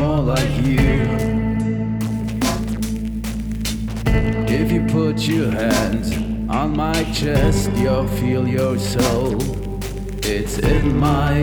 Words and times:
more 0.00 0.22
like 0.34 0.50
you. 0.64 0.98
If 4.48 4.72
you 4.72 4.82
put 4.86 5.18
your 5.28 5.50
hands 5.50 6.16
on 6.48 6.74
my 6.74 7.04
chest, 7.12 7.70
you'll 7.76 8.08
feel 8.08 8.48
your 8.48 8.78
soul. 8.78 9.36
It's 10.22 10.58
in 10.58 10.98
my 10.98 11.34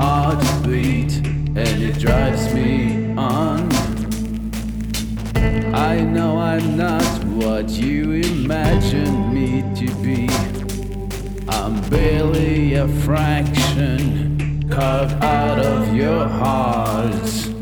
heartbeat 0.00 1.16
and 1.62 1.76
it 1.88 1.98
drives 1.98 2.54
me 2.54 3.14
on. 3.16 3.68
I 5.74 6.00
know 6.00 6.38
I'm 6.38 6.76
not 6.76 7.24
what 7.24 7.68
you 7.70 8.12
imagined 8.12 9.34
me 9.34 9.62
to 9.80 9.86
be. 10.06 10.28
I'm 11.48 11.80
barely 11.90 12.74
a 12.74 12.86
fraction 13.06 14.68
carved 14.70 15.14
out 15.24 15.58
of 15.58 15.94
your 15.94 16.28
hearts. 16.28 17.53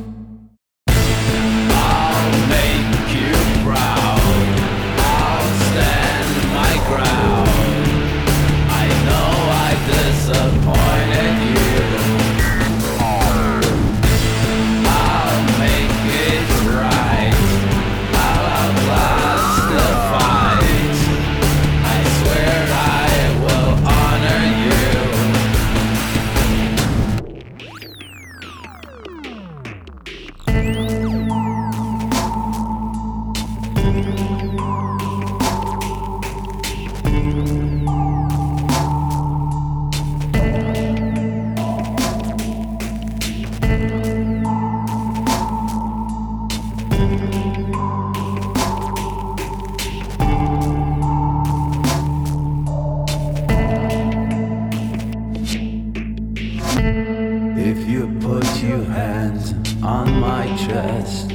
If 57.65 57.89
you 57.89 58.09
put 58.21 58.45
your 58.61 58.83
hands 58.83 59.55
on 59.85 60.19
my 60.19 60.47
chest, 60.57 61.31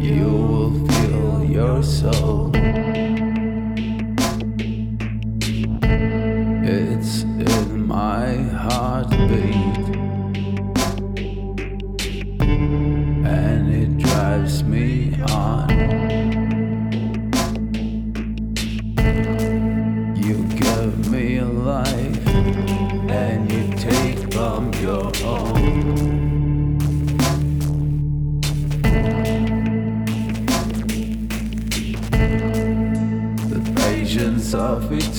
you 0.00 0.24
will 0.24 0.88
feel 0.88 1.44
your 1.44 1.82
soul. 1.82 2.50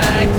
tag 0.00 0.29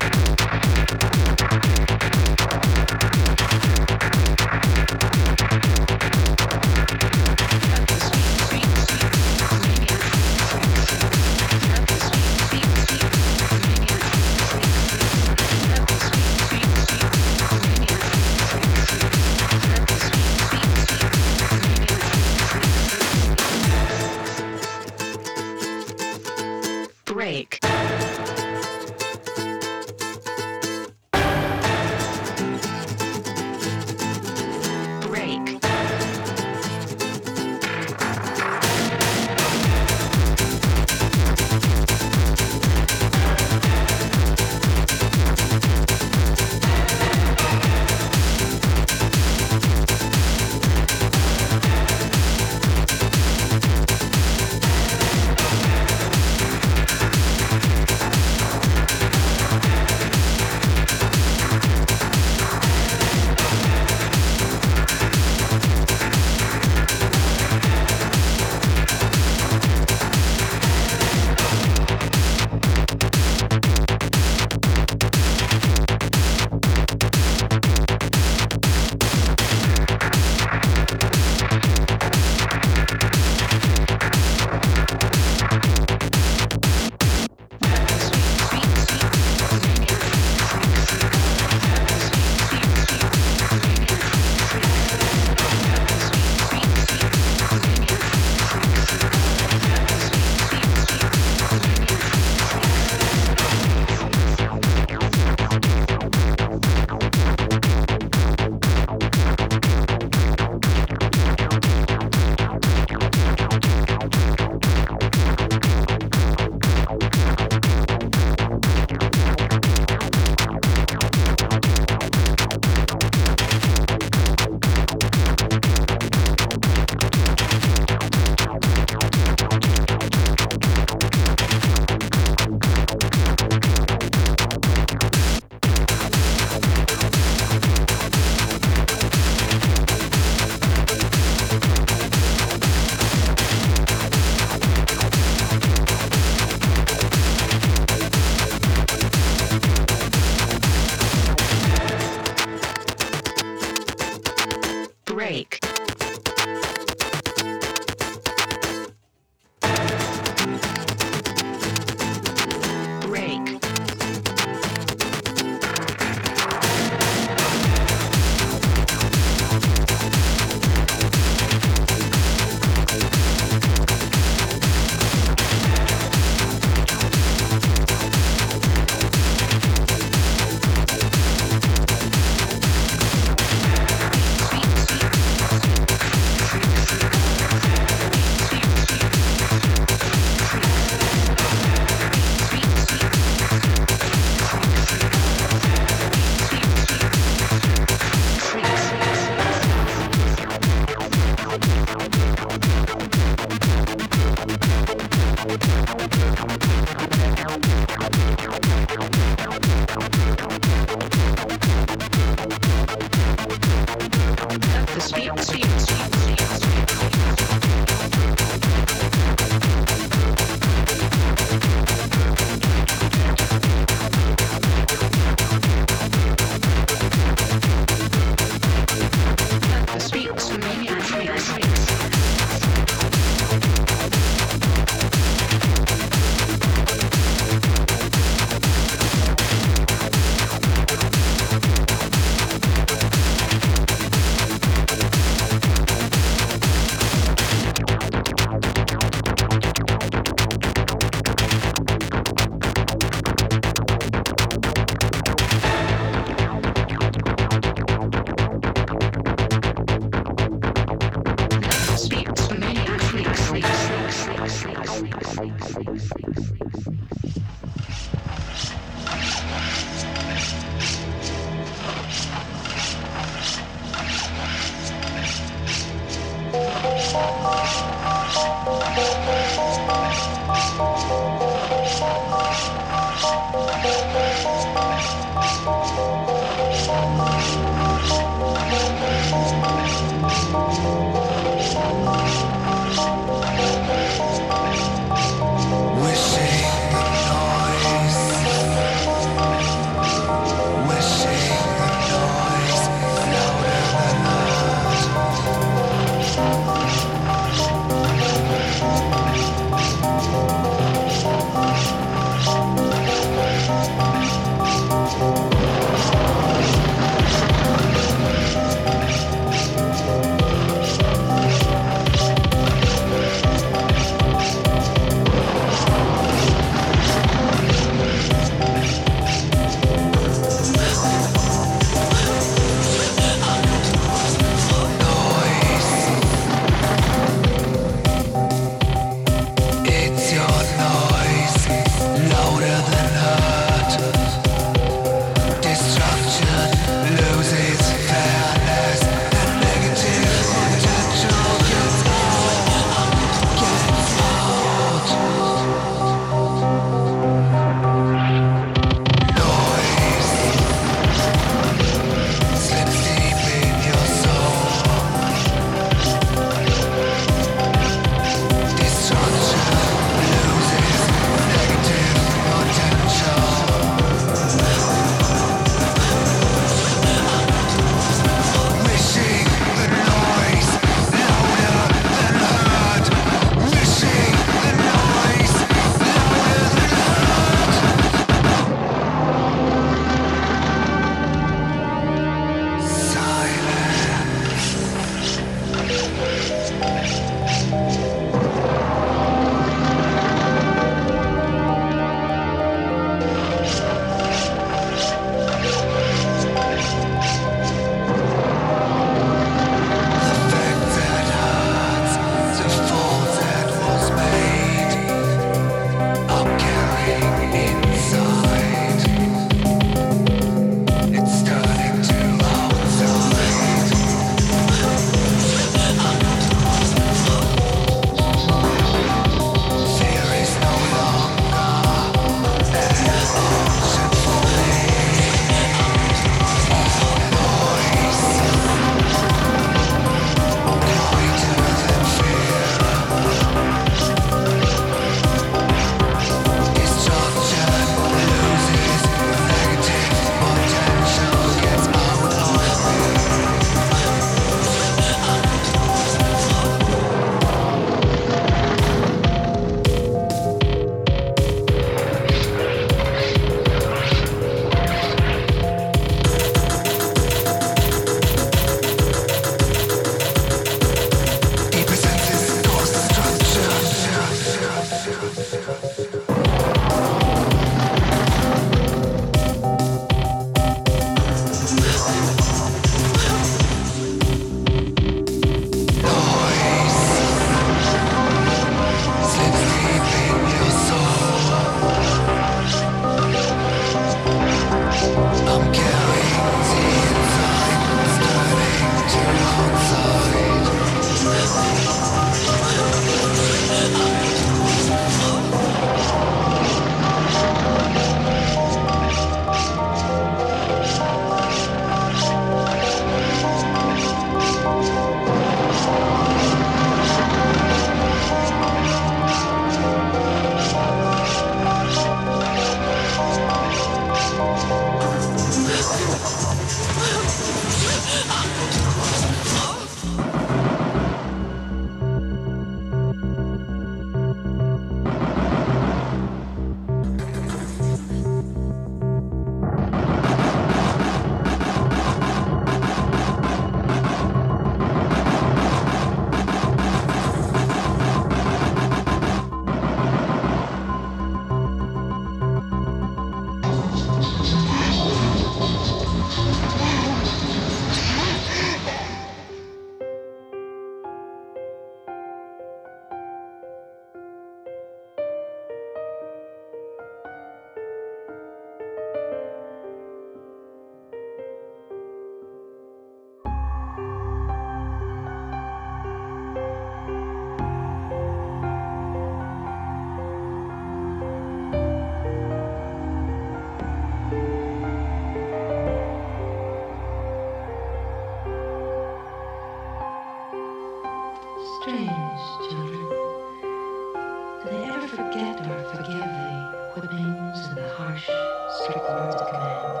command. 599.44 600.00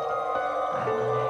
I 0.72 0.90
will 0.90 1.23